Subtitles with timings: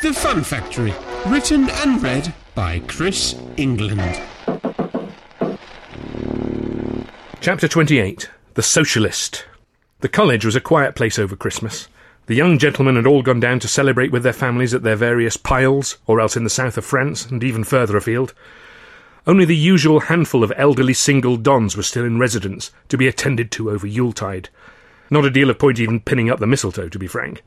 [0.00, 0.94] The Fun Factory,
[1.26, 4.00] written and read by Chris England.
[7.40, 9.44] Chapter 28 The Socialist.
[9.98, 11.88] The college was a quiet place over Christmas.
[12.26, 15.36] The young gentlemen had all gone down to celebrate with their families at their various
[15.36, 18.34] piles, or else in the south of France, and even further afield.
[19.26, 23.50] Only the usual handful of elderly single dons were still in residence, to be attended
[23.50, 24.48] to over Yuletide.
[25.10, 27.42] Not a deal of point even pinning up the mistletoe, to be frank.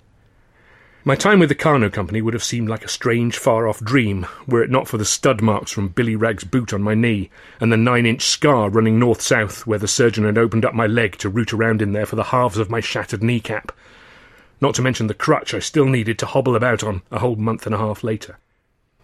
[1.03, 4.27] My time with the Karno Company would have seemed like a strange, far off dream,
[4.45, 7.71] were it not for the stud marks from Billy Ragg's boot on my knee, and
[7.71, 11.17] the nine inch scar running north south where the surgeon had opened up my leg
[11.17, 13.71] to root around in there for the halves of my shattered kneecap.
[14.61, 17.65] Not to mention the crutch I still needed to hobble about on a whole month
[17.65, 18.37] and a half later.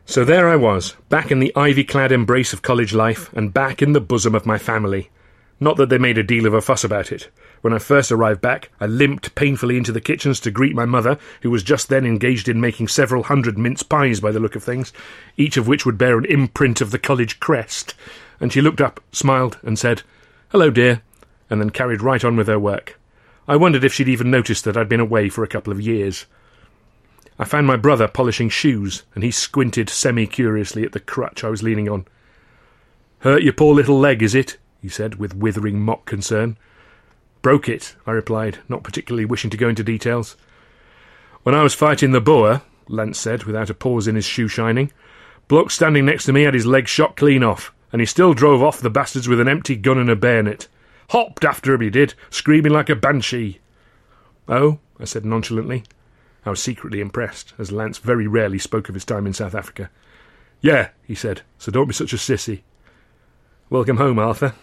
[0.06, 3.82] So there I was, back in the ivy clad embrace of college life, and back
[3.82, 5.10] in the bosom of my family.
[5.60, 7.32] Not that they made a deal of a fuss about it.
[7.62, 11.18] When I first arrived back, I limped painfully into the kitchens to greet my mother,
[11.42, 14.64] who was just then engaged in making several hundred mince pies by the look of
[14.64, 14.94] things,
[15.36, 17.94] each of which would bear an imprint of the college crest.
[18.40, 20.04] And she looked up, smiled, and said,
[20.50, 21.02] Hello, dear,
[21.50, 23.00] and then carried right on with her work.
[23.48, 26.26] I wondered if she'd even noticed that I'd been away for a couple of years.
[27.40, 31.50] I found my brother polishing shoes, and he squinted semi curiously at the crutch I
[31.50, 32.06] was leaning on.
[33.20, 34.58] Hurt your poor little leg, is it?
[34.82, 36.58] he said, with withering mock concern.
[37.48, 40.36] Broke it, I replied, not particularly wishing to go into details.
[41.44, 44.92] When I was fighting the Boer, Lance said, without a pause in his shoe shining,
[45.48, 48.62] bloke standing next to me had his leg shot clean off, and he still drove
[48.62, 50.68] off the bastards with an empty gun and a bayonet.
[51.12, 53.62] Hopped after him, he did, screaming like a banshee.
[54.50, 55.86] Oh, I said nonchalantly.
[56.46, 59.90] I was secretly impressed, as Lance very rarely spoke of his time in South Africa.
[60.60, 62.64] Yeah, he said, so don't be such a sissy.
[63.70, 64.54] Welcome home, Arthur.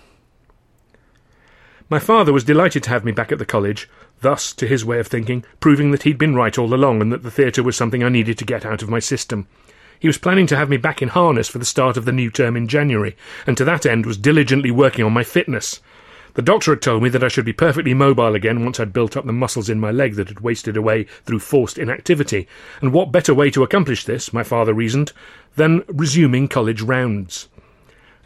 [1.91, 3.91] My father was delighted to have me back at the college,
[4.23, 7.23] thus, to his way of thinking, proving that he'd been right all along and that
[7.23, 9.47] the theatre was something I needed to get out of my system.
[10.01, 12.31] He was planning to have me back in harness for the start of the new
[12.31, 13.17] term in January,
[13.47, 15.83] and to that end was diligently working on my fitness.
[16.33, 19.15] The doctor had told me that I should be perfectly mobile again once I'd built
[19.15, 22.49] up the muscles in my leg that had wasted away through forced inactivity,
[22.81, 25.13] and what better way to accomplish this, my father reasoned,
[25.57, 27.49] than resuming college rounds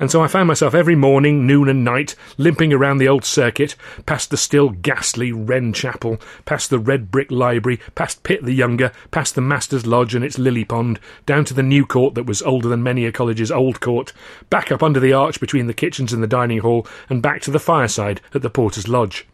[0.01, 3.75] and so I found myself every morning, noon, and night limping around the old circuit,
[4.07, 8.93] past the still ghastly Wren Chapel, past the red brick library, past Pitt the Younger,
[9.11, 12.43] past the Master's Lodge and its lily pond, down to the new court that was
[12.43, 14.13] older than many a college's old court,
[14.51, 17.51] back up under the arch between the kitchens and the dining hall, and back to
[17.51, 19.27] the fireside at the porter's lodge.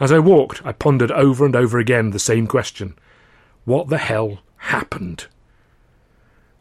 [0.00, 2.94] As I walked, I pondered over and over again the same question
[3.64, 5.26] What the hell happened?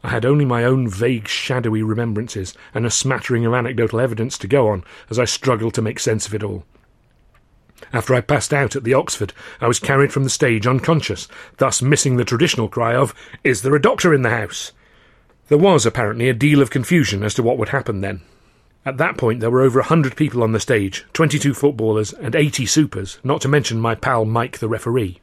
[0.04, 4.48] I had only my own vague, shadowy remembrances and a smattering of anecdotal evidence to
[4.48, 6.66] go on as I struggled to make sense of it all.
[7.94, 11.28] After I passed out at the Oxford, I was carried from the stage unconscious,
[11.58, 13.14] thus missing the traditional cry of,
[13.44, 14.72] Is there a doctor in the house?
[15.48, 18.22] There was apparently a deal of confusion as to what would happen then.
[18.86, 22.36] At that point, there were over a hundred people on the stage, twenty-two footballers and
[22.36, 25.20] eighty supers, not to mention my pal Mike the referee.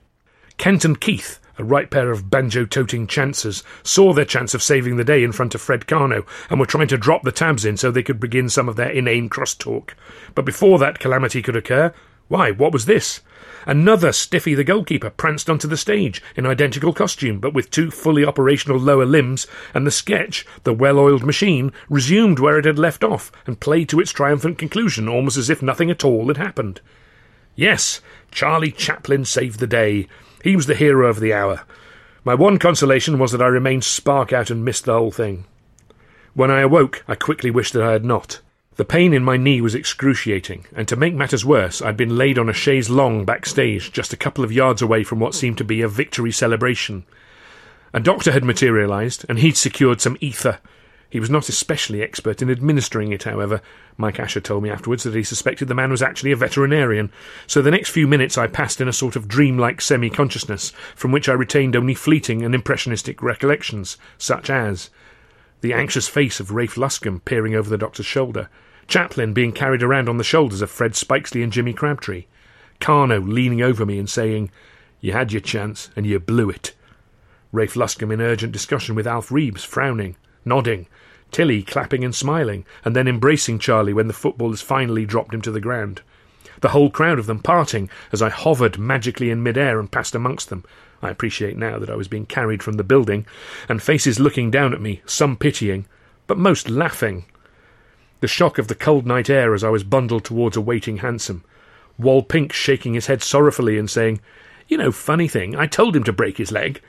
[0.56, 4.96] Kent and Keith a right pair of banjo toting chancers, saw their chance of saving
[4.96, 7.76] the day in front of Fred Karno and were trying to drop the tabs in
[7.76, 9.90] so they could begin some of their inane crosstalk.
[10.34, 11.92] But before that calamity could occur,
[12.28, 13.20] why, what was this?
[13.66, 18.24] Another Stiffy the goalkeeper pranced onto the stage in identical costume, but with two fully
[18.24, 23.04] operational lower limbs, and the sketch, the well oiled machine, resumed where it had left
[23.04, 26.80] off and played to its triumphant conclusion almost as if nothing at all had happened.
[27.56, 28.00] Yes,
[28.30, 30.08] Charlie Chaplin saved the day,
[30.44, 31.62] he was the hero of the hour.
[32.22, 35.46] My one consolation was that I remained spark out and missed the whole thing.
[36.34, 38.42] When I awoke, I quickly wished that I had not.
[38.76, 42.38] The pain in my knee was excruciating, and to make matters worse, I'd been laid
[42.38, 45.64] on a chaise longue backstage, just a couple of yards away from what seemed to
[45.64, 47.06] be a victory celebration.
[47.94, 50.58] A doctor had materialised, and he'd secured some ether,
[51.14, 53.60] he was not especially expert in administering it, however.
[53.96, 57.08] Mike Asher told me afterwards that he suspected the man was actually a veterinarian,
[57.46, 61.12] so the next few minutes I passed in a sort of dreamlike semi consciousness, from
[61.12, 64.90] which I retained only fleeting and impressionistic recollections, such as
[65.60, 68.48] the anxious face of Rafe Luscombe peering over the doctor's shoulder,
[68.88, 72.24] Chaplin being carried around on the shoulders of Fred Spikesley and Jimmy Crabtree,
[72.80, 74.50] Karno leaning over me and saying,
[75.00, 76.74] You had your chance, and you blew it.
[77.52, 80.88] Rafe Luscombe in urgent discussion with Alf Reeves, frowning, nodding,
[81.34, 85.50] Tilly clapping and smiling, and then embracing Charlie when the footballers finally dropped him to
[85.50, 86.00] the ground.
[86.60, 90.48] The whole crowd of them parting as I hovered magically in mid-air and passed amongst
[90.48, 90.64] them.
[91.02, 93.26] I appreciate now that I was being carried from the building,
[93.68, 95.86] and faces looking down at me, some pitying,
[96.28, 97.24] but most laughing.
[98.20, 101.42] The shock of the cold night air as I was bundled towards a waiting hansom.
[101.98, 104.20] Wal Pink shaking his head sorrowfully and saying,
[104.68, 106.80] You know, funny thing, I told him to break his leg.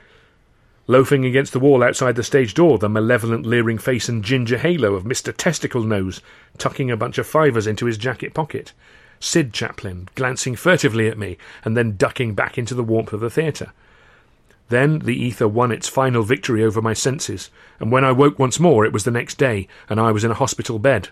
[0.88, 4.94] Loafing against the wall outside the stage door, the malevolent leering face and ginger halo
[4.94, 5.34] of Mr.
[5.36, 6.20] Testicle Nose,
[6.58, 8.72] tucking a bunch of fivers into his jacket pocket.
[9.18, 13.30] Sid Chaplin, glancing furtively at me, and then ducking back into the warmth of the
[13.30, 13.72] theatre.
[14.68, 17.50] Then the ether won its final victory over my senses,
[17.80, 20.30] and when I woke once more it was the next day, and I was in
[20.30, 21.08] a hospital bed.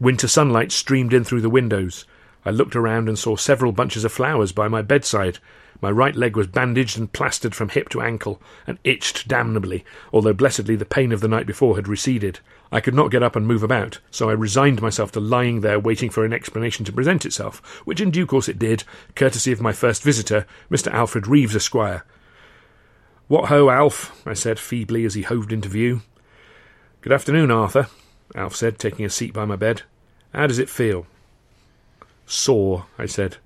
[0.00, 2.04] Winter sunlight streamed in through the windows.
[2.48, 5.38] I looked around and saw several bunches of flowers by my bedside,
[5.82, 9.84] my right leg was bandaged and plastered from hip to ankle, and itched damnably,
[10.14, 12.40] although blessedly the pain of the night before had receded.
[12.72, 15.78] I could not get up and move about, so I resigned myself to lying there
[15.78, 18.82] waiting for an explanation to present itself, which in due course it did,
[19.14, 20.90] courtesy of my first visitor, Mr.
[20.90, 22.02] Alfred Reeves, Esquire.
[23.26, 24.26] What ho, Alf?
[24.26, 26.00] I said feebly as he hoved into view.
[27.02, 27.88] Good afternoon, Arthur,
[28.34, 29.82] Alf said, taking a seat by my bed.
[30.32, 31.06] How does it feel?
[32.28, 33.38] Sore, I said.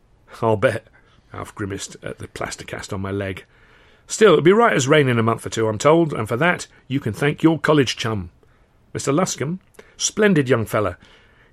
[0.43, 0.87] I'll bet.
[1.33, 3.45] Alf grimaced at the plaster cast on my leg.
[4.07, 6.37] Still, it'll be right as rain in a month or two, I'm told, and for
[6.37, 8.31] that you can thank your college chum.
[8.93, 9.15] Mr.
[9.15, 9.61] Luscombe,
[9.97, 10.97] splendid young fellow.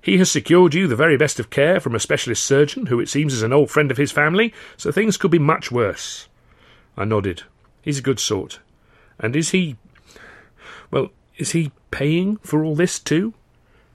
[0.02, 3.08] He has secured you the very best of care from a specialist surgeon, who it
[3.08, 6.28] seems is an old friend of his family, so things could be much worse.
[6.96, 7.44] I nodded.
[7.80, 8.58] He's a good sort.
[9.18, 9.76] And is he.
[10.90, 13.34] Well, is he paying for all this, too?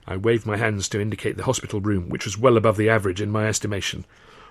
[0.07, 3.21] I waved my hands to indicate the hospital room, which was well above the average
[3.21, 4.05] in my estimation.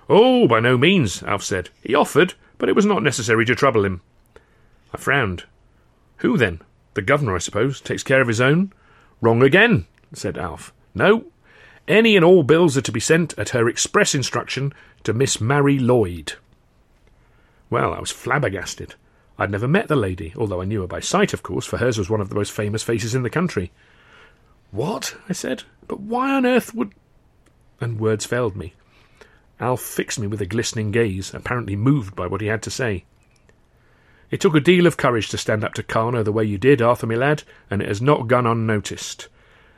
[0.08, 1.70] Oh, by no means, Alf said.
[1.82, 4.00] He offered, but it was not necessary to trouble him.
[4.92, 5.44] I frowned.
[6.18, 6.60] Who then?
[6.94, 8.72] The governor, I suppose, takes care of his own?
[9.20, 10.72] Wrong again, said Alf.
[10.94, 11.26] No.
[11.86, 14.72] Any and all bills are to be sent at her express instruction
[15.02, 16.34] to Miss Marie Lloyd.
[17.70, 18.94] Well, I was flabbergasted.
[19.38, 21.98] I'd never met the lady, although I knew her by sight, of course, for hers
[21.98, 23.72] was one of the most famous faces in the country.
[24.74, 25.16] What?
[25.28, 25.62] I said.
[25.86, 26.94] But why on earth would.
[27.80, 28.74] And words failed me.
[29.60, 33.04] Alf fixed me with a glistening gaze, apparently moved by what he had to say.
[34.32, 36.82] It took a deal of courage to stand up to Karno the way you did,
[36.82, 39.28] Arthur, my lad, and it has not gone unnoticed.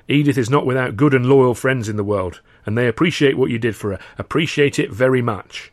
[0.08, 3.50] Edith is not without good and loyal friends in the world, and they appreciate what
[3.50, 5.72] you did for her, appreciate it very much.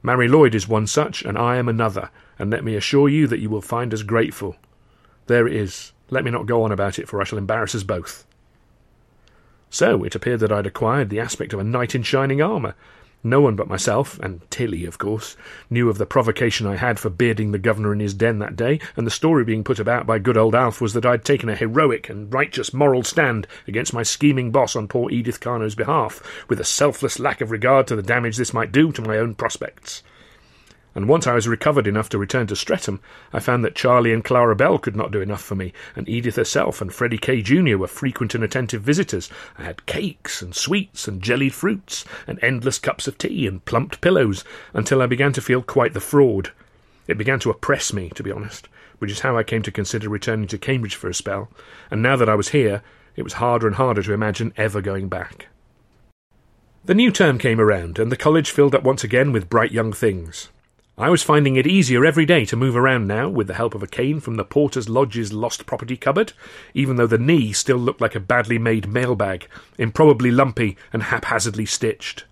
[0.00, 3.40] Marie Lloyd is one such, and I am another, and let me assure you that
[3.40, 4.54] you will find us grateful.
[5.26, 5.92] There it is.
[6.08, 8.26] Let me not go on about it, for I shall embarrass us both.
[9.70, 12.74] So it appeared that I had acquired the aspect of a knight in shining armour,
[13.22, 15.36] no one but myself, and Tilly, of course,
[15.68, 18.80] knew of the provocation I had for bearding the governor in his den that day,
[18.96, 21.54] and the story being put about by good old Alf was that I'd taken a
[21.54, 26.60] heroic and righteous moral stand against my scheming boss on poor Edith Karno's behalf, with
[26.60, 30.02] a selfless lack of regard to the damage this might do to my own prospects
[30.94, 33.00] and once I was recovered enough to return to Streatham,
[33.32, 36.36] I found that Charlie and Clara Bell could not do enough for me, and Edith
[36.36, 37.42] herself and Freddie K.
[37.42, 37.76] Jr.
[37.76, 39.30] were frequent and attentive visitors.
[39.56, 44.00] I had cakes and sweets and jellied fruits and endless cups of tea and plumped
[44.00, 44.44] pillows,
[44.74, 46.50] until I began to feel quite the fraud.
[47.06, 50.08] It began to oppress me, to be honest, which is how I came to consider
[50.08, 51.50] returning to Cambridge for a spell,
[51.90, 52.82] and now that I was here,
[53.16, 55.48] it was harder and harder to imagine ever going back.
[56.84, 59.92] The new term came around, and the college filled up once again with bright young
[59.92, 60.48] things.
[61.00, 63.82] I was finding it easier every day to move around now with the help of
[63.82, 66.34] a cane from the Porter's Lodge's lost property cupboard,
[66.74, 69.48] even though the knee still looked like a badly made mailbag,
[69.78, 72.26] improbably lumpy and haphazardly stitched.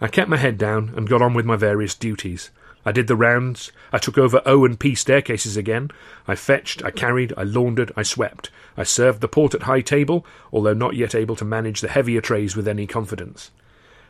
[0.00, 2.50] I kept my head down and got on with my various duties.
[2.86, 3.72] I did the rounds.
[3.92, 5.90] I took over O and P staircases again.
[6.28, 8.52] I fetched, I carried, I laundered, I swept.
[8.76, 12.20] I served the port at high table, although not yet able to manage the heavier
[12.20, 13.50] trays with any confidence.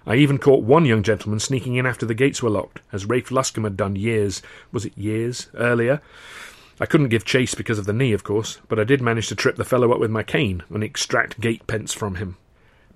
[0.07, 3.31] I even caught one young gentleman sneaking in after the gates were locked, as Rafe
[3.31, 4.43] Luscombe had done years
[4.73, 6.01] was it years earlier?
[6.81, 9.37] I couldn't give chase because of the knee, of course, but I did manage to
[9.37, 12.37] trip the fellow up with my cane and extract gate pence from him.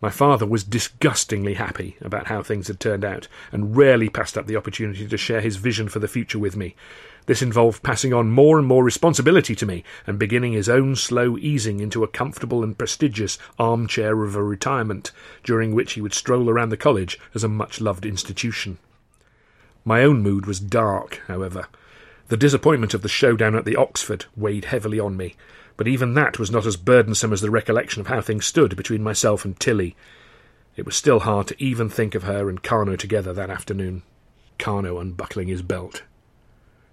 [0.06, 4.46] My father was disgustingly happy about how things had turned out, and rarely passed up
[4.46, 6.76] the opportunity to share his vision for the future with me,
[7.26, 11.36] this involved passing on more and more responsibility to me, and beginning his own slow
[11.36, 15.10] easing into a comfortable and prestigious armchair of a retirement,
[15.42, 18.78] during which he would stroll around the college as a much loved institution.
[19.84, 21.66] My own mood was dark, however.
[22.28, 25.34] The disappointment of the showdown at the Oxford weighed heavily on me,
[25.76, 29.02] but even that was not as burdensome as the recollection of how things stood between
[29.02, 29.94] myself and Tilly.
[30.76, 34.02] It was still hard to even think of her and Karno together that afternoon.
[34.58, 36.02] Karno unbuckling his belt.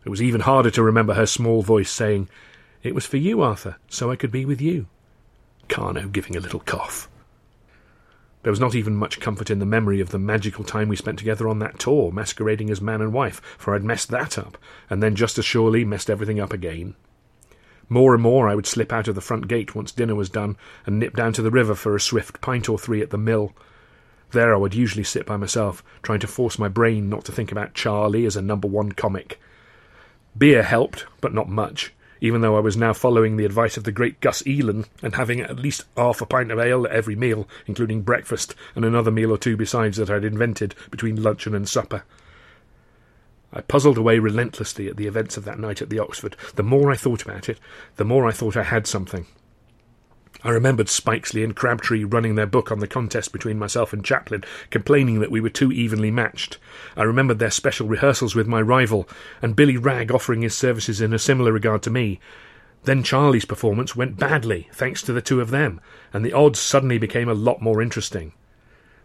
[0.06, 2.30] It was even harder to remember her small voice saying,
[2.82, 4.88] It was for you, Arthur, so I could be with you.
[5.70, 7.10] Karno giving a little cough.
[8.44, 11.18] There was not even much comfort in the memory of the magical time we spent
[11.18, 14.58] together on that tour, masquerading as man and wife, for I'd messed that up,
[14.90, 16.96] and then just as surely messed everything up again.
[17.90, 20.58] More and more I would slip out of the front gate once dinner was done,
[20.86, 23.54] and nip down to the river for a swift pint or three at the mill.
[24.32, 27.52] There I would usually sit by myself, trying to force my brain not to think
[27.52, 29.40] about Charlie as a number one comic,
[30.36, 31.94] Beer helped, but not much.
[32.24, 35.42] even though I was now following the advice of the great Gus Elen and having
[35.42, 39.30] at least half a pint of ale at every meal, including breakfast and another meal
[39.30, 42.06] or two besides that I'd invented between luncheon and supper.
[43.53, 46.36] I puzzled away relentlessly at the events of that night at the Oxford.
[46.55, 47.60] The more I thought about it,
[47.98, 49.27] the more I thought I had something.
[50.43, 54.43] I remembered Spikesley and Crabtree running their book on the contest between myself and Chaplin,
[54.72, 56.57] complaining that we were too evenly matched.
[56.98, 59.07] I remembered their special rehearsals with my rival,
[59.41, 62.19] and Billy Ragg offering his services in a similar regard to me.
[62.83, 65.79] Then Charlie's performance went badly, thanks to the two of them,
[66.12, 68.33] and the odds suddenly became a lot more interesting.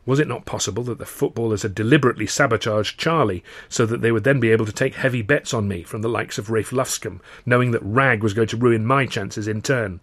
[0.08, 4.24] Was it not possible that the footballers had deliberately sabotaged Charlie so that they would
[4.24, 7.20] then be able to take heavy bets on me from the likes of Rafe Luscombe,
[7.44, 10.00] knowing that Ragg was going to ruin my chances in turn?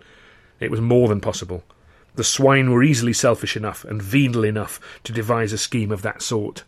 [0.59, 1.63] It was more than possible.
[2.13, 6.21] The swine were easily selfish enough and venal enough to devise a scheme of that
[6.21, 6.65] sort.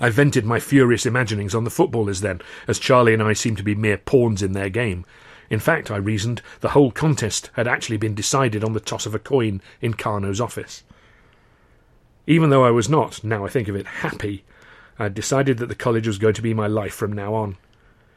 [0.00, 3.62] I vented my furious imaginings on the footballers then, as Charlie and I seemed to
[3.62, 5.04] be mere pawns in their game.
[5.50, 9.14] In fact, I reasoned, the whole contest had actually been decided on the toss of
[9.14, 10.82] a coin in Karno's office.
[12.26, 14.44] Even though I was not, now I think of it, happy,
[14.98, 17.56] I had decided that the college was going to be my life from now on.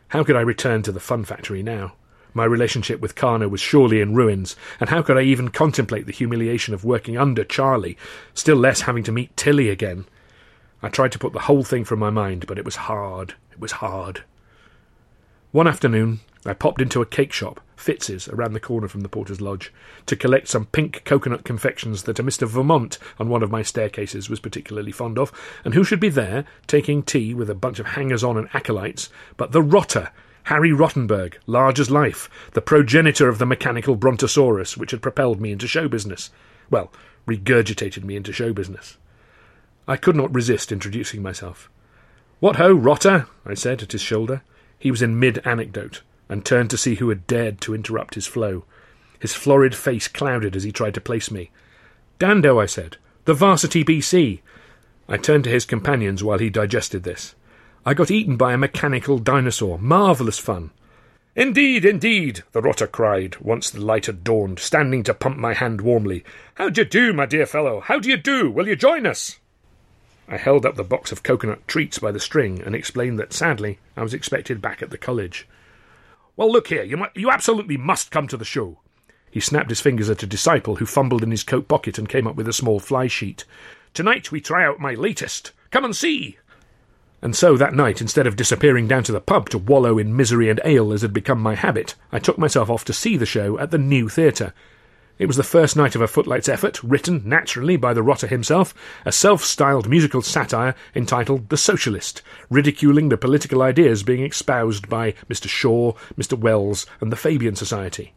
[0.10, 1.94] How could I return to the fun factory now?
[2.34, 6.12] My relationship with Karno was surely in ruins, and how could I even contemplate the
[6.12, 7.98] humiliation of working under Charlie,
[8.34, 10.06] still less having to meet Tilly again?
[10.82, 13.36] I tried to put the whole thing from my mind, but it was hard.
[13.52, 14.24] It was hard.
[15.52, 19.42] One afternoon, I popped into a cake shop, Fitz's, around the corner from the Porter's
[19.42, 19.74] Lodge,
[20.06, 22.48] to collect some pink coconut confections that a Mr.
[22.48, 25.32] Vermont on one of my staircases was particularly fond of,
[25.66, 29.10] and who should be there, taking tea with a bunch of hangers on and acolytes,
[29.36, 30.12] but the rotter,
[30.44, 35.52] Harry Rottenberg, large as life, the progenitor of the mechanical Brontosaurus which had propelled me
[35.52, 36.32] into show business.
[36.70, 36.92] Well,
[37.28, 38.98] regurgitated me into show business.
[39.88, 41.70] I could not resist introducing myself.
[42.40, 43.28] What ho, Rotter?
[43.46, 44.42] I said at his shoulder.
[44.80, 48.28] He was in mid anecdote, and turned to see who had dared to interrupt his
[48.28, 48.66] flow.
[49.20, 51.52] His florid face clouded as he tried to place me.
[52.20, 52.98] Dando, I said.
[53.26, 54.42] The Varsity BC.
[55.08, 57.36] I turned to his companions while he digested this.
[57.86, 59.78] I got eaten by a mechanical dinosaur.
[59.78, 60.72] Marvellous fun.
[61.36, 65.82] Indeed, indeed, the rotter cried, once the light had dawned, standing to pump my hand
[65.82, 66.24] warmly.
[66.56, 67.80] How d'ye do, my dear fellow?
[67.80, 68.52] How d'ye do?
[68.52, 69.40] Will you join us?
[70.28, 73.80] I held up the box of coconut treats by the string and explained that, sadly,
[73.98, 75.48] I was expected back at the college.
[76.36, 78.80] Well, look here, you, mu- you absolutely must come to the show.
[79.30, 82.28] He snapped his fingers at a disciple who fumbled in his coat pocket and came
[82.28, 83.46] up with a small fly sheet.
[83.94, 85.52] Tonight we try out my latest.
[85.72, 86.38] Come and see.
[87.22, 90.50] And so that night, instead of disappearing down to the pub to wallow in misery
[90.50, 93.58] and ale as had become my habit, I took myself off to see the show
[93.60, 94.54] at the New Theatre.
[95.20, 98.74] It was the first night of a footlights effort, written, naturally, by the rotter himself,
[99.06, 105.12] a self styled musical satire entitled The Socialist, ridiculing the political ideas being espoused by
[105.30, 105.48] Mr.
[105.48, 106.38] Shaw, Mr.
[106.38, 108.14] Wells, and the Fabian Society.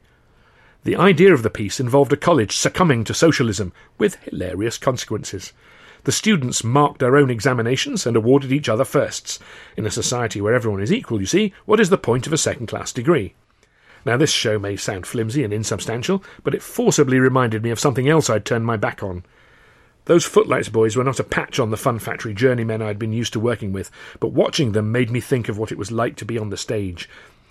[0.84, 5.52] The idea of the piece involved a college succumbing to socialism, with hilarious consequences.
[6.04, 9.38] The students marked their own examinations and awarded each other firsts.
[9.76, 12.38] In a society where everyone is equal, you see, what is the point of a
[12.38, 13.34] second class degree?
[14.06, 18.08] Now, this show may sound flimsy and insubstantial, but it forcibly reminded me of something
[18.08, 19.24] else I'd turned my back on.
[20.04, 23.32] Those footlights boys were not a patch on the fun factory journeymen I'd been used
[23.32, 26.24] to working with, but watching them made me think of what it was like to
[26.24, 27.08] be on the stage.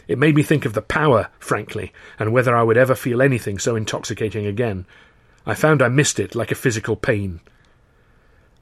[0.07, 3.59] It made me think of the power, frankly, and whether I would ever feel anything
[3.59, 4.85] so intoxicating again.
[5.45, 7.41] I found I missed it like a physical pain.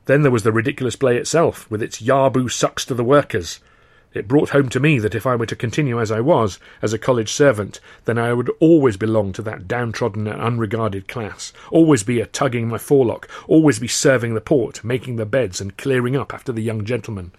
[0.05, 3.59] Then there was the ridiculous play itself, with its Yahboo sucks to the workers.
[4.13, 6.93] It brought home to me that if I were to continue as I was, as
[6.93, 12.03] a college servant, then I would always belong to that downtrodden and unregarded class, always
[12.03, 16.15] be a tugging my forelock, always be serving the port, making the beds, and clearing
[16.15, 17.31] up after the young gentlemen.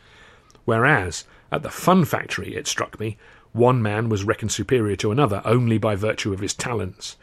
[0.64, 3.18] Whereas, at the fun factory, it struck me,
[3.52, 7.16] one man was reckoned superior to another only by virtue of his talents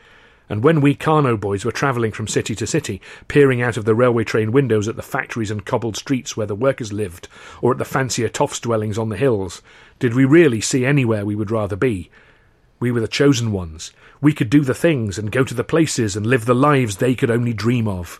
[0.51, 3.95] and when we Karno boys were travelling from city to city, peering out of the
[3.95, 7.29] railway train windows at the factories and cobbled streets where the workers lived,
[7.61, 9.61] or at the fancier toffs dwellings on the hills,
[9.97, 12.09] did we really see anywhere we would rather be?
[12.81, 13.93] We were the chosen ones.
[14.19, 17.15] We could do the things and go to the places and live the lives they
[17.15, 18.19] could only dream of.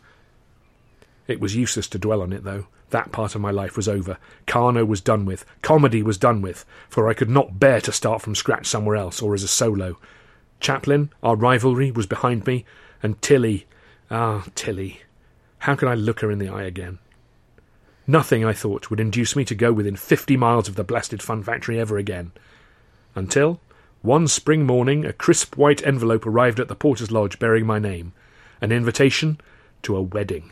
[1.28, 2.68] It was useless to dwell on it, though.
[2.92, 4.18] That part of my life was over.
[4.48, 5.44] Karno was done with.
[5.62, 9.22] Comedy was done with, for I could not bear to start from scratch somewhere else
[9.22, 9.98] or as a solo.
[10.62, 12.63] Chaplin, our rivalry, was behind me,
[13.03, 13.65] and Tilly,
[14.10, 15.01] ah, Tilly,
[15.60, 17.00] how could I look her in the eye again?
[18.08, 21.44] Nothing, I thought, would induce me to go within fifty miles of the blasted fun
[21.44, 22.32] factory ever again.
[23.15, 23.60] Until,
[24.01, 28.13] one spring morning, a crisp white envelope arrived at the porter's lodge bearing my name
[28.62, 29.41] an invitation
[29.82, 30.51] to a wedding.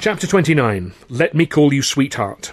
[0.00, 2.52] Chapter 29 Let Me Call You Sweetheart.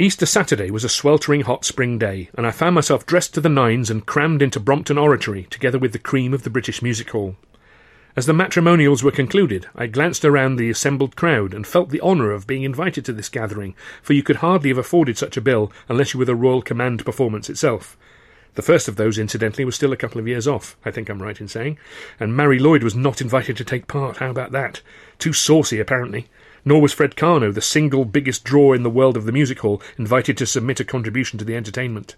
[0.00, 3.48] Easter Saturday was a sweltering hot spring day, and I found myself dressed to the
[3.48, 7.36] nines and crammed into Brompton Oratory, together with the cream of the British Music Hall.
[8.16, 12.32] As the matrimonials were concluded, I glanced around the assembled crowd and felt the honour
[12.32, 15.70] of being invited to this gathering, for you could hardly have afforded such a bill
[15.86, 17.94] unless you were the Royal Command performance itself.
[18.54, 21.22] The first of those, incidentally, was still a couple of years off, I think I'm
[21.22, 21.78] right in saying,
[22.18, 24.16] and Marie Lloyd was not invited to take part.
[24.16, 24.80] How about that?
[25.18, 26.26] Too saucy, apparently
[26.66, 29.80] nor was Fred Karno, the single biggest draw in the world of the music hall,
[29.96, 32.16] invited to submit a contribution to the entertainment.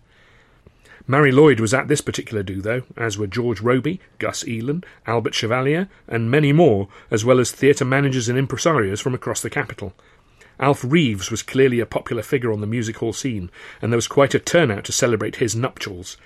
[1.10, 5.34] Marie Lloyd was at this particular do, though, as were George Robey, Gus Elen, Albert
[5.34, 9.94] Chevalier, and many more, as well as theatre managers and impresarios from across the capital.
[10.60, 13.50] Alf Reeves was clearly a popular figure on the music hall scene,
[13.80, 16.18] and there was quite a turnout to celebrate his nuptials.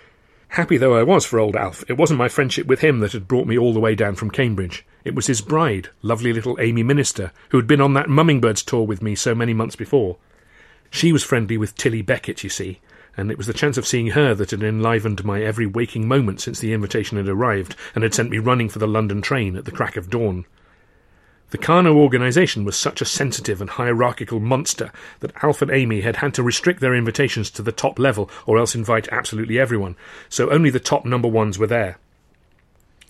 [0.48, 3.28] Happy though I was for old Alf, it wasn't my friendship with him that had
[3.28, 4.84] brought me all the way down from Cambridge.
[5.04, 8.64] It was his bride, lovely little Amy Minister, who had been on that Mumming Birds
[8.64, 10.16] tour with me so many months before.
[10.90, 12.80] She was friendly with Tilly Beckett, you see,
[13.16, 16.40] and it was the chance of seeing her that had enlivened my every waking moment
[16.40, 19.64] since the invitation had arrived and had sent me running for the London train at
[19.64, 20.46] the crack of dawn.
[21.50, 26.16] The Karno organisation was such a sensitive and hierarchical monster that Alf and Amy had
[26.16, 29.94] had to restrict their invitations to the top level or else invite absolutely everyone,
[30.30, 31.98] so only the top number ones were there.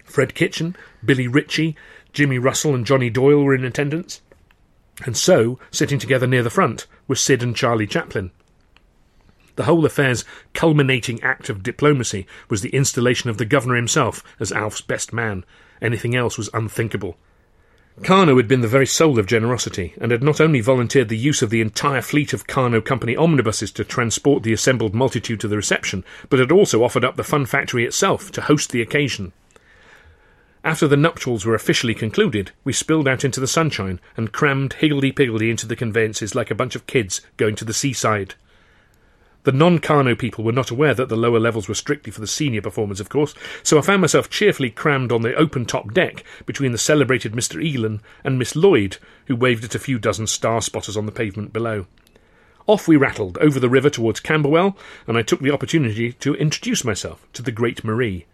[0.04, 1.76] Fred Kitchen, Billy Ritchie,
[2.12, 4.20] Jimmy Russell, and Johnny Doyle were in attendance,
[5.06, 8.30] and so, sitting together near the front, were Sid and Charlie Chaplin.
[9.56, 14.52] The whole affair's culminating act of diplomacy was the installation of the governor himself as
[14.52, 15.44] Alf's best man.
[15.80, 17.16] Anything else was unthinkable.
[18.00, 21.42] Karno had been the very soul of generosity, and had not only volunteered the use
[21.42, 25.56] of the entire fleet of Karno Company omnibuses to transport the assembled multitude to the
[25.56, 29.32] reception, but had also offered up the fun factory itself to host the occasion.
[30.64, 35.50] After the nuptials were officially concluded, we spilled out into the sunshine and crammed higgledy-piggledy
[35.50, 38.36] into the conveyances like a bunch of kids going to the seaside.
[39.44, 42.62] The non-Karno people were not aware that the lower levels were strictly for the senior
[42.62, 46.78] performers, of course, so I found myself cheerfully crammed on the open-top deck between the
[46.78, 47.60] celebrated Mr.
[47.60, 51.86] Elen and Miss Lloyd, who waved at a few dozen star-spotters on the pavement below.
[52.68, 54.76] Off we rattled over the river towards Camberwell,
[55.08, 58.26] and I took the opportunity to introduce myself to the Great Marie.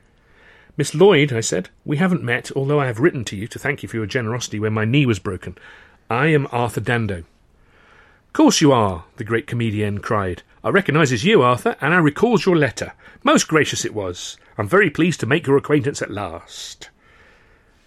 [0.77, 3.83] Miss Lloyd, I said, we haven't met, although I have written to you to thank
[3.83, 5.57] you for your generosity when my knee was broken.
[6.11, 7.25] I am Arthur Dando.
[8.35, 10.43] Course you are, the great comedian cried.
[10.65, 12.93] I recognises you, Arthur, and I recalls your letter.
[13.23, 14.37] Most gracious it was.
[14.57, 16.91] I'm very pleased to make your acquaintance at last.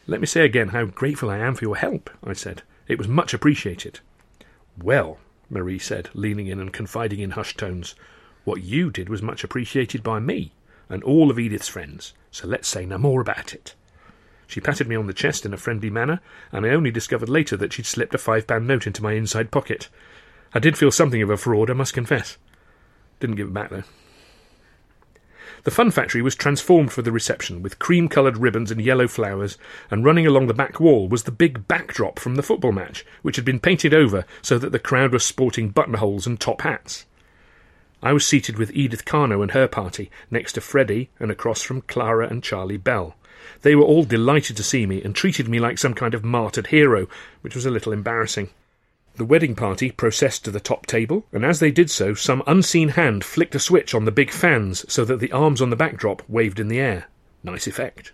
[0.08, 2.64] Let me say again how grateful I am for your help, I said.
[2.88, 4.00] It was much appreciated.
[4.82, 7.96] Well, Marie said, leaning in and confiding in hushed tones,
[8.46, 10.54] what you did was much appreciated by me
[10.92, 13.76] and all of Edith's friends, so let's say no more about it.
[14.46, 16.20] She patted me on the chest in a friendly manner,
[16.52, 19.52] and I only discovered later that she'd slipped a five pound note into my inside
[19.52, 19.88] pocket.
[20.54, 22.38] I did feel something of a fraud, I must confess.
[23.22, 23.84] Didn't give it back, though.
[25.64, 29.60] The fun factory was transformed for the reception, with cream coloured ribbons and yellow flowers,
[29.92, 33.36] and running along the back wall was the big backdrop from the football match, which
[33.36, 37.06] had been painted over so that the crowd was sporting buttonholes and top hats.
[38.02, 41.82] I was seated with Edith Karno and her party, next to Freddie and across from
[41.82, 43.16] Clara and Charlie Bell.
[43.62, 46.68] They were all delighted to see me and treated me like some kind of martyred
[46.68, 47.08] hero,
[47.42, 48.50] which was a little embarrassing.
[49.16, 52.90] The wedding party processed to the top table, and as they did so, some unseen
[52.90, 56.24] hand flicked a switch on the big fans so that the arms on the backdrop
[56.30, 57.08] waved in the air.
[57.44, 58.14] Nice effect.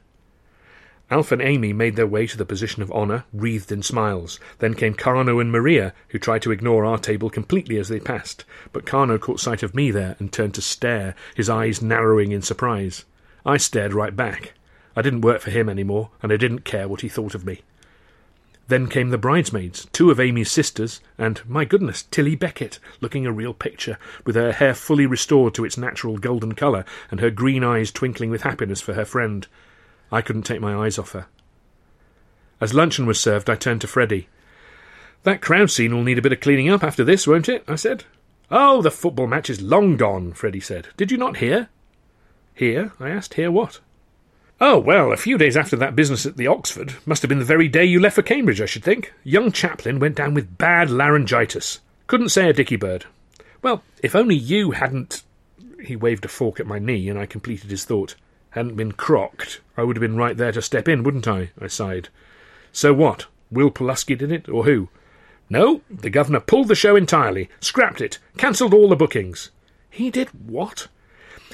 [1.10, 4.40] Alf and Amy made their way to the position of honour, wreathed in smiles.
[4.60, 8.44] Then came Karno and Maria, who tried to ignore our table completely as they passed.
[8.74, 12.42] But Karno caught sight of me there and turned to stare, his eyes narrowing in
[12.42, 13.06] surprise.
[13.46, 14.54] I stared right back.
[14.98, 17.46] I didn't work for him any more, and I didn't care what he thought of
[17.46, 17.62] me.
[18.68, 23.32] Then came the bridesmaids, two of Amy's sisters, and, my goodness, Tilly Beckett, looking a
[23.32, 27.64] real picture, with her hair fully restored to its natural golden colour, and her green
[27.64, 29.48] eyes twinkling with happiness for her friend.
[30.12, 31.28] I couldn't take my eyes off her.
[32.60, 34.28] As luncheon was served, I turned to Freddie.
[35.24, 37.64] That crowd scene will need a bit of cleaning up after this, won't it?
[37.68, 38.04] I said.
[38.52, 40.90] Oh, the football match is long gone, Freddie said.
[40.98, 41.70] Did you not hear?
[42.54, 42.92] Hear?
[43.00, 43.36] I asked.
[43.36, 43.80] Hear what?
[44.60, 47.46] Oh, well, a few days after that business at the Oxford, must have been the
[47.46, 50.90] very day you left for Cambridge, I should think, young Chaplin went down with bad
[50.90, 51.80] laryngitis.
[52.08, 53.06] Couldn't say a dicky bird.
[53.62, 55.22] Well, if only you hadn't.
[55.84, 58.16] He waved a fork at my knee, and I completed his thought.
[58.52, 61.52] Hadn't been crocked, I would have been right there to step in, wouldn't I?
[61.62, 62.10] I sighed.
[62.72, 63.28] So what?
[63.52, 64.90] Will Pulaski did it, or who?
[65.52, 69.52] No, the governor pulled the show entirely, scrapped it, cancelled all the bookings.
[69.92, 70.88] He did what?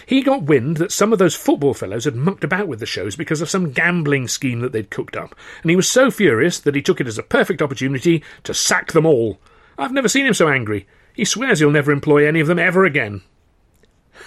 [0.05, 3.15] He got wind that some of those football fellows had mucked about with the shows
[3.15, 6.75] because of some gambling scheme that they'd cooked up, and he was so furious that
[6.75, 9.39] he took it as a perfect opportunity to sack them all.
[9.77, 10.87] I've never seen him so angry.
[11.13, 13.21] He swears he'll never employ any of them ever again.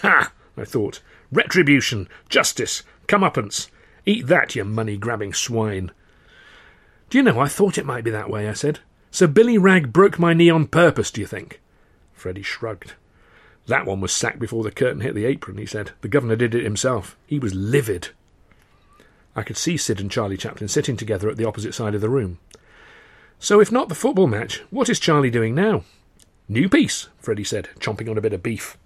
[0.03, 0.33] Ha!
[0.57, 1.03] I thought.
[1.33, 3.69] Retribution, justice, comeuppance.
[4.05, 5.91] Eat that, you money grabbing swine.
[7.11, 8.81] Do you know, I thought it might be that way, I said.
[9.11, 11.61] So Billy Ragg broke my knee on purpose, do you think?
[12.13, 12.95] Freddie shrugged.
[13.67, 15.91] That one was sacked before the curtain hit the apron, he said.
[16.01, 17.17] The governor did it himself.
[17.27, 18.11] He was livid.
[19.35, 22.09] I could see Sid and Charlie Chaplin sitting together at the opposite side of the
[22.09, 22.39] room.
[23.39, 25.85] So, if not the football match, what is Charlie doing now?
[26.49, 28.79] New piece, Freddie said, chomping on a bit of beef.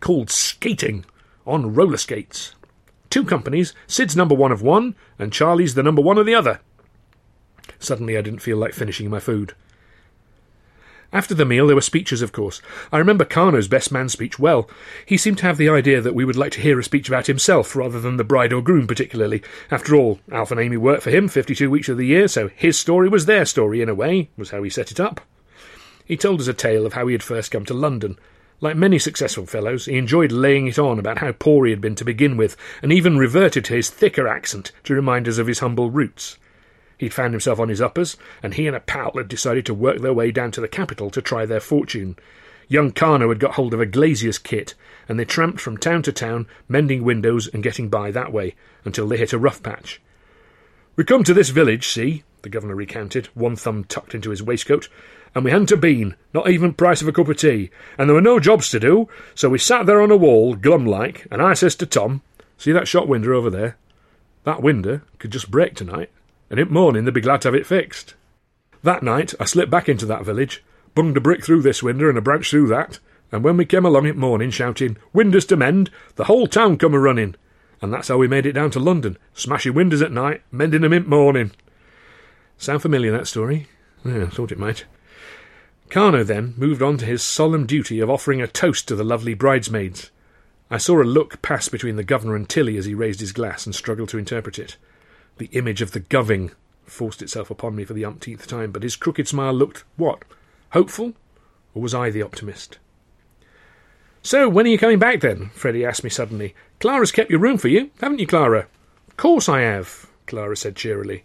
[0.00, 1.04] Called Skating,
[1.46, 2.54] on roller skates.
[3.10, 6.60] Two companies, Sid's number one of one, and Charlie's the number one of the other.
[7.78, 9.54] Suddenly I didn't feel like finishing my food.
[11.12, 12.62] After the meal, there were speeches, of course.
[12.92, 14.70] I remember Karno's best man speech well.
[15.04, 17.26] He seemed to have the idea that we would like to hear a speech about
[17.26, 19.42] himself rather than the bride or groom, particularly.
[19.72, 22.78] After all, Alf and Amy worked for him 52 weeks of the year, so his
[22.78, 25.20] story was their story, in a way, was how he set it up.
[26.04, 28.16] He told us a tale of how he had first come to London.
[28.60, 31.94] Like many successful fellows, he enjoyed laying it on about how poor he had been
[31.96, 35.58] to begin with, and even reverted to his thicker accent to remind us of his
[35.58, 36.36] humble roots.
[37.00, 40.02] He'd found himself on his uppers, and he and a pal had decided to work
[40.02, 42.14] their way down to the capital to try their fortune.
[42.68, 44.74] Young Karno had got hold of a glazier's kit,
[45.08, 49.08] and they tramped from town to town, mending windows and getting by that way, until
[49.08, 49.98] they hit a rough patch.
[50.94, 54.90] We come to this village, see, the governor recounted, one thumb tucked into his waistcoat,
[55.34, 58.14] and we hadn't a bean, not even price of a cup of tea, and there
[58.14, 61.40] were no jobs to do, so we sat there on a wall, glum like, and
[61.40, 62.20] I says to Tom,
[62.58, 63.78] See that shop window over there?
[64.44, 66.10] That window could just break tonight
[66.50, 68.14] and in morning they'd be glad to have it fixed.
[68.82, 70.62] That night I slipped back into that village,
[70.94, 72.98] bunged a brick through this window and a branch through that,
[73.32, 76.94] and when we came along in morning shouting, Windows to mend, the whole town come
[76.94, 77.36] a running.
[77.80, 80.92] And that's how we made it down to London, smashing windows at night, mending 'em
[80.92, 81.52] in morning.
[82.58, 83.68] Sound familiar, that story?
[84.04, 84.84] Yeah, thought it might.
[85.88, 89.34] Karno then moved on to his solemn duty of offering a toast to the lovely
[89.34, 90.10] bridesmaids.
[90.70, 93.66] I saw a look pass between the governor and Tilly as he raised his glass
[93.66, 94.76] and struggled to interpret it.
[95.40, 96.50] The image of the goving
[96.84, 100.22] forced itself upon me for the umpteenth time, but his crooked smile looked what?
[100.72, 101.14] Hopeful?
[101.72, 102.76] Or was I the optimist?
[104.22, 105.48] So, when are you coming back then?
[105.54, 106.54] Freddie asked me suddenly.
[106.78, 108.66] Clara's kept your room for you, haven't you, Clara?
[109.08, 111.24] Of course I have, Clara said cheerily.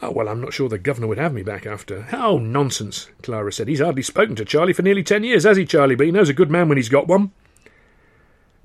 [0.00, 2.06] Oh, well, I'm not sure the governor would have me back after.
[2.12, 3.66] Oh, nonsense, Clara said.
[3.66, 5.96] He's hardly spoken to Charlie for nearly ten years, has he, Charlie?
[5.96, 7.32] But he knows a good man when he's got one.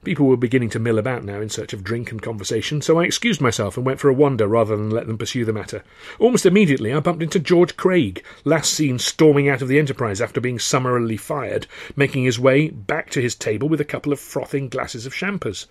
[0.03, 3.03] People were beginning to mill about now in search of drink and conversation, so I
[3.03, 5.83] excused myself and went for a wander rather than let them pursue the matter.
[6.19, 10.39] Almost immediately I bumped into George Craig, last seen storming out of the Enterprise after
[10.39, 14.69] being summarily fired, making his way back to his table with a couple of frothing
[14.69, 15.67] glasses of champers.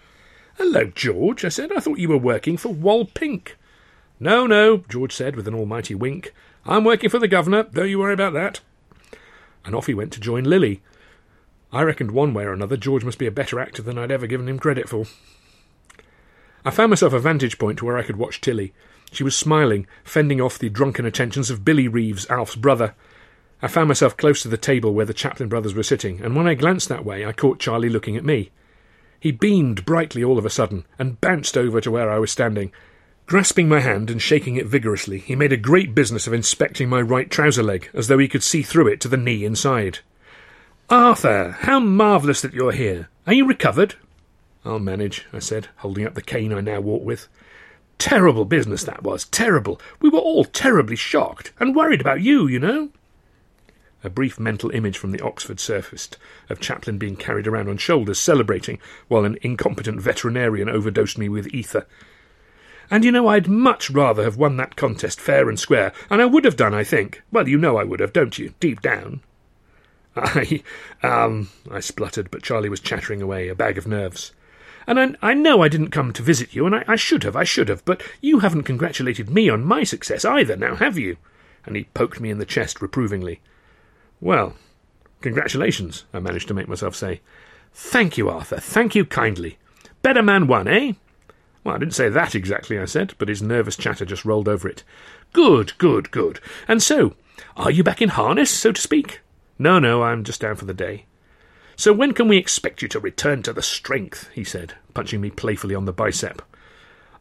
[0.59, 1.73] Hello, George, I said.
[1.73, 3.57] I thought you were working for Wal Pink.
[4.21, 6.35] No, no, George said with an almighty wink.
[6.67, 8.61] I'm working for the governor, don't you worry about that.
[9.65, 10.83] And off he went to join Lily,
[11.73, 14.27] I reckoned one way or another George must be a better actor than I'd ever
[14.27, 15.05] given him credit for.
[16.65, 18.73] I found myself a vantage point where I could watch Tilly.
[19.13, 22.95] She was smiling, fending off the drunken attentions of Billy Reeves, Alf's brother.
[23.61, 26.47] I found myself close to the table where the Chaplin brothers were sitting, and when
[26.47, 28.51] I glanced that way, I caught Charlie looking at me.
[29.21, 32.73] He beamed brightly all of a sudden, and bounced over to where I was standing.
[33.27, 37.01] Grasping my hand and shaking it vigorously, he made a great business of inspecting my
[37.01, 39.99] right trouser leg, as though he could see through it to the knee inside.
[40.91, 43.11] Arthur, how marvellous that you're here.
[43.27, 43.97] Are you recovered?
[44.65, 47.29] I'll manage, I said, holding up the cane I now walk with.
[47.99, 49.79] Terrible business that was, terrible.
[50.01, 52.89] We were all terribly shocked, and worried about you, you know.
[54.03, 56.17] A brief mental image from the Oxford surfaced,
[56.49, 61.53] of Chaplin being carried around on shoulders celebrating, while an incompetent veterinarian overdosed me with
[61.53, 61.87] ether.
[62.91, 66.25] And you know, I'd much rather have won that contest fair and square, and I
[66.25, 67.23] would have done, I think.
[67.31, 69.21] Well, you know I would have, don't you, deep down?
[70.21, 70.63] I,
[71.03, 74.33] um, I spluttered, but Charlie was chattering away, a bag of nerves.
[74.87, 77.37] And I, I know I didn't come to visit you, and I, I should have,
[77.37, 81.19] I should have, but you haven't congratulated me on my success either, now have you?
[81.67, 83.41] And he poked me in the chest reprovingly.
[84.21, 84.55] Well,
[85.21, 87.21] congratulations, I managed to make myself say.
[87.73, 89.59] Thank you, Arthur, thank you kindly.
[90.01, 90.93] Better man won, eh?
[91.65, 94.67] Well, I didn't say that exactly, I said, but his nervous chatter just rolled over
[94.69, 94.85] it.
[95.35, 96.41] Good, good, good.
[96.67, 97.15] And so,
[97.57, 99.21] are you back in harness, so to speak?
[99.59, 101.07] No, no, I'm just down for the day.
[101.77, 104.29] So when can we expect you to return to the strength?
[104.35, 106.43] he said, punching me playfully on the bicep.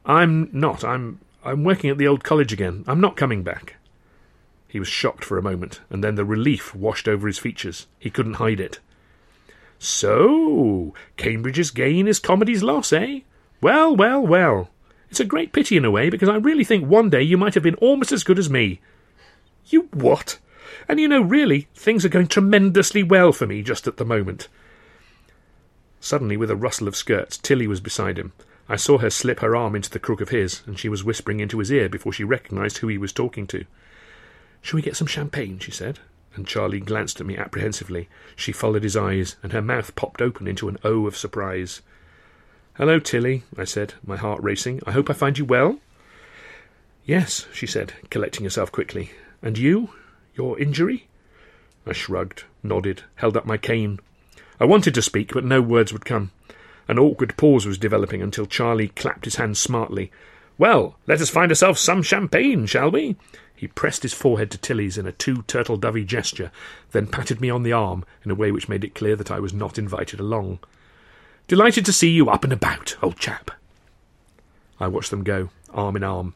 [0.05, 0.83] I'm not.
[0.83, 2.83] I'm I'm working at the old college again.
[2.87, 3.75] I'm not coming back.
[4.67, 7.87] He was shocked for a moment, and then the relief washed over his features.
[7.99, 8.79] He couldn't hide it.
[9.79, 13.21] So, Cambridge's gain is comedy's loss, eh?
[13.61, 14.69] Well, well, well.
[15.09, 17.53] It's a great pity in a way, because I really think one day you might
[17.53, 18.81] have been almost as good as me.
[19.67, 20.39] You what?
[20.87, 24.47] And you know, really, things are going tremendously well for me just at the moment.
[25.99, 28.33] Suddenly, with a rustle of skirts, Tilly was beside him.
[28.69, 31.39] I saw her slip her arm into the crook of his, and she was whispering
[31.39, 33.65] into his ear before she recognised who he was talking to.
[34.61, 35.59] Shall we get some champagne?
[35.59, 35.99] she said,
[36.35, 38.09] and Charlie glanced at me apprehensively.
[38.35, 41.81] She followed his eyes, and her mouth popped open into an O of surprise.
[42.73, 44.81] Hello, Tilly, I said, my heart racing.
[44.85, 45.79] I hope I find you well.
[47.05, 49.11] Yes, she said, collecting herself quickly.
[49.41, 49.89] And you?
[50.37, 51.07] Your injury?
[51.87, 53.99] I shrugged, nodded, held up my cane.
[54.59, 56.31] I wanted to speak, but no words would come.
[56.87, 60.11] An awkward pause was developing until Charlie clapped his hands smartly.
[60.59, 63.15] Well, let us find ourselves some champagne, shall we?
[63.55, 66.51] He pressed his forehead to Tilly's in a too turtle dovey gesture,
[66.91, 69.39] then patted me on the arm in a way which made it clear that I
[69.39, 70.59] was not invited along.
[71.47, 73.49] Delighted to see you up and about, old chap.
[74.79, 76.35] I watched them go, arm in arm.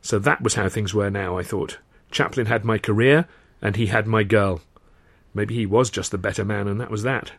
[0.00, 1.78] So that was how things were now, I thought.
[2.16, 3.28] Chaplin had my career,
[3.60, 4.62] and he had my girl.
[5.34, 7.32] Maybe he was just the better man, and that was that.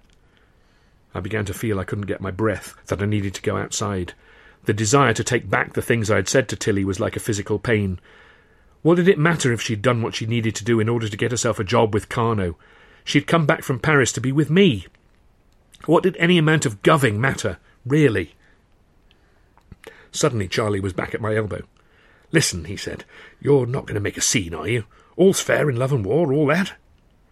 [1.16, 4.14] I began to feel I couldn't get my breath, that I needed to go outside.
[4.66, 7.20] The desire to take back the things I had said to Tilly was like a
[7.20, 8.00] physical pain.
[8.84, 11.18] What did it matter if she'd done what she needed to do in order to
[11.18, 12.54] get herself a job with Karno?
[13.04, 14.86] She'd come back from Paris to be with me.
[15.88, 18.36] What did any amount of goving matter, really?
[20.12, 21.64] Suddenly Charlie was back at my elbow.
[22.32, 23.06] Listen, he said,
[23.40, 24.84] you're not going to make a scene, are you?
[25.16, 26.74] All's fair in love and war, all that?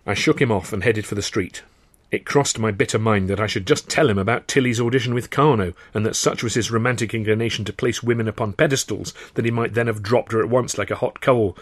[0.06, 1.64] I shook him off and headed for the street.
[2.12, 5.32] It crossed my bitter mind that I should just tell him about Tilly's audition with
[5.32, 9.52] Karno, and that such was his romantic inclination to place women upon pedestals that he
[9.52, 11.58] might then have dropped her at once like a hot coal.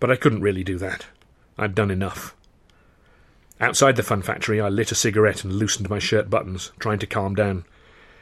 [0.00, 1.06] But I couldn't really do that.
[1.58, 2.34] I'd done enough.
[3.60, 7.06] Outside the fun factory, I lit a cigarette and loosened my shirt buttons, trying to
[7.06, 7.64] calm down.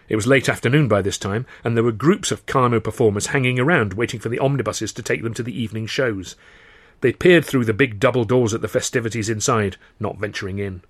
[0.09, 3.59] It was late afternoon by this time, and there were groups of Karno performers hanging
[3.59, 6.37] around waiting for the omnibuses to take them to the evening shows.
[7.01, 10.83] They peered through the big double doors at the festivities inside, not venturing in.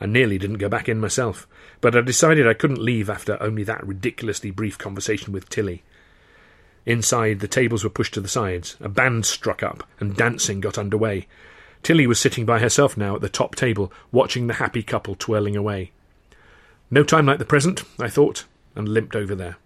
[0.00, 1.46] I nearly didn't go back in myself,
[1.80, 5.84] but I decided I couldn't leave after only that ridiculously brief conversation with Tilly.
[6.84, 10.76] Inside, the tables were pushed to the sides, a band struck up, and dancing got
[10.76, 11.28] under way.
[11.84, 15.56] Tilly was sitting by herself now at the top table, watching the happy couple twirling
[15.56, 15.92] away.
[16.92, 19.56] No time like the present, I thought, and limped over there.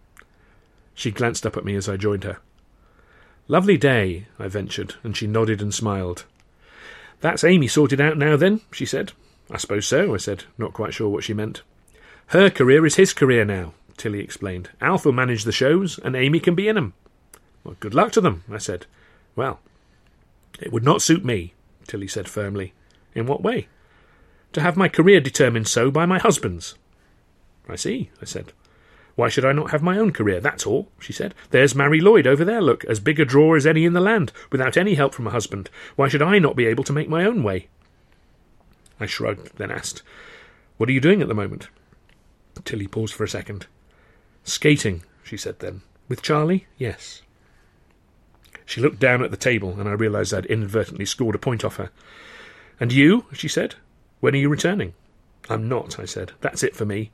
[0.95, 2.39] She glanced up at me as I joined her.
[3.49, 6.25] Lovely day, I ventured, and she nodded and smiled.
[7.21, 9.11] That's Amy sorted out now, then, she said.
[9.51, 11.63] I suppose so, I said, not quite sure what she meant.
[12.29, 14.71] Her career is his career now, Tilly explained.
[14.81, 16.95] Alf will manage the shows, and Amy can be in 'em.
[17.65, 18.87] Well, good luck to them, I said.
[19.35, 19.59] Well,
[20.61, 21.55] it would not suit me,
[21.89, 22.73] Tilly said firmly.
[23.17, 23.67] In what way?
[24.53, 26.77] To have my career determined so by my husband's.
[27.69, 28.53] I see, I said.
[29.17, 30.41] Why should I not have my own career?
[30.41, 31.35] That's all, she said.
[31.51, 34.31] There's Marie Lloyd over there, look, as big a draw as any in the land,
[34.53, 35.71] without any help from a husband.
[35.97, 37.69] Why should I not be able to make my own way?
[39.01, 40.03] I shrugged, then asked,
[40.77, 41.69] What are you doing at the moment?
[42.65, 43.67] Tilly paused for a second.
[44.45, 45.83] Skating, she said then.
[46.09, 46.67] With Charlie?
[46.79, 47.23] Yes.
[48.65, 51.77] She looked down at the table, and I realised I'd inadvertently scored a point off
[51.77, 51.91] her.
[52.79, 53.25] And you?
[53.33, 53.77] she said.
[54.21, 54.95] When are you returning?
[55.49, 56.33] I'm not, I said.
[56.41, 57.11] That's it for me.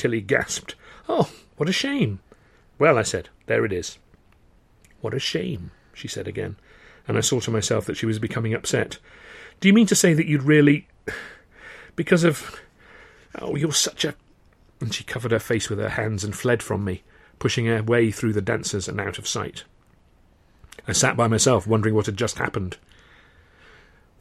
[0.00, 0.76] Tilly gasped.
[1.10, 2.20] Oh, what a shame.
[2.78, 3.98] Well, I said, there it is.
[5.02, 6.56] What a shame, she said again,
[7.06, 8.96] and I saw to myself that she was becoming upset.
[9.60, 10.88] Do you mean to say that you'd really.
[11.96, 12.58] because of.
[13.38, 14.14] Oh, you're such a.
[14.80, 17.02] And she covered her face with her hands and fled from me,
[17.38, 19.64] pushing her way through the dancers and out of sight.
[20.88, 22.78] I sat by myself, wondering what had just happened.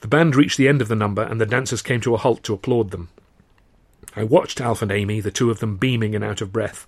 [0.02, 2.44] The band reached the end of the number, and the dancers came to a halt
[2.44, 3.08] to applaud them.
[4.16, 6.88] I watched Alf and Amy, the two of them beaming and out of breath.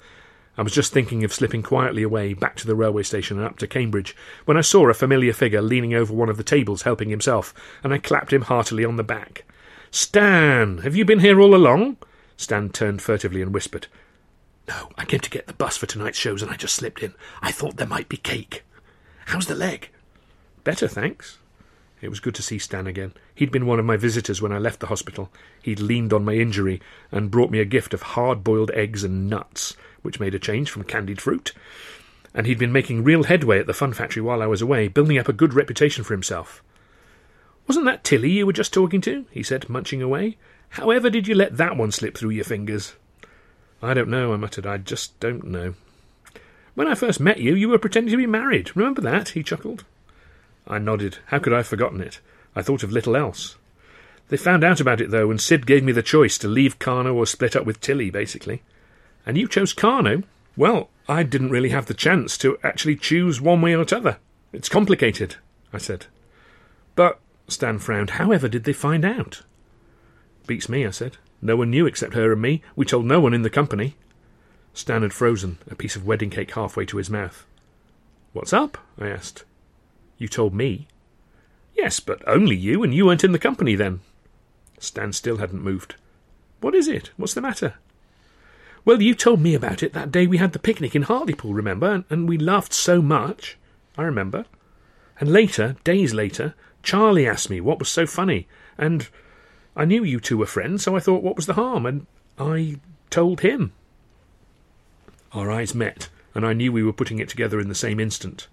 [0.57, 3.57] I was just thinking of slipping quietly away, back to the railway station and up
[3.60, 7.10] to Cambridge, when I saw a familiar figure leaning over one of the tables helping
[7.10, 7.53] himself,
[7.84, 9.45] and I clapped him heartily on the back.
[9.91, 10.79] Stan!
[10.79, 11.97] Have you been here all along?
[12.38, 13.88] Stan turned furtively and whispered,
[14.67, 17.13] No, I came to get the bus for tonight's shows and I just slipped in.
[17.41, 18.63] I thought there might be cake.
[19.25, 19.89] How's the leg?
[20.63, 21.38] Better, thanks.
[22.02, 23.14] It was good to see Stan again.
[23.36, 25.30] He'd been one of my visitors when I left the hospital.
[25.62, 29.30] He'd leaned on my injury and brought me a gift of hard boiled eggs and
[29.30, 31.54] nuts, which made a change from candied fruit.
[32.34, 35.20] And he'd been making real headway at the fun factory while I was away, building
[35.20, 36.64] up a good reputation for himself.
[37.68, 39.26] Wasn't that Tilly you were just talking to?
[39.30, 40.38] he said, munching away.
[40.70, 42.96] However did you let that one slip through your fingers?
[43.82, 44.66] I don't know, I muttered.
[44.66, 45.76] I just don't know.
[46.74, 48.76] When I first met you, you were pretending to be married.
[48.76, 49.30] Remember that?
[49.30, 49.84] he chuckled.
[50.67, 51.17] I nodded.
[51.28, 52.19] How could I have forgotten it?
[52.56, 53.56] I thought of little else.
[54.30, 57.13] They found out about it, though, and Sid gave me the choice to leave Karno
[57.13, 58.62] or split up with Tilly, basically.
[59.26, 60.24] And you chose Karno?
[60.56, 64.17] Well, I didn't really have the chance to actually choose one way or t'other.
[64.54, 65.36] It's complicated,
[65.74, 66.06] I said.
[66.95, 69.41] But, Stan frowned, however did they find out?
[70.47, 71.17] Beats me, I said.
[71.41, 72.62] No one knew except her and me.
[72.76, 73.95] We told no one in the company.
[74.74, 77.45] Stan had frozen, a piece of wedding cake halfway to his mouth.
[78.32, 78.78] What's up?
[78.97, 79.43] I asked.
[80.21, 80.86] You told me.
[81.73, 84.01] Yes, but only you, and you weren't in the company then.
[84.77, 85.95] Stan still hadn't moved.
[86.60, 87.10] What is it?
[87.17, 87.73] What's the matter?
[88.86, 92.03] Well, you told me about it that day we had the picnic in Hartlepool, remember?
[92.07, 93.57] And we laughed so much.
[93.97, 94.45] I remember.
[95.19, 96.53] And later, days later,
[96.84, 99.10] Charlie asked me what was so funny, and
[99.75, 101.88] I knew you two were friends, so I thought, what was the harm?
[101.88, 102.05] And
[102.38, 102.75] I
[103.10, 103.73] told him.
[105.34, 108.47] Our eyes met, and I knew we were putting it together in the same instant.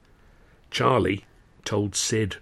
[0.71, 1.27] Charlie
[1.69, 2.37] told Sid.